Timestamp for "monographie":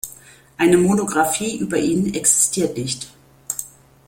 0.79-1.57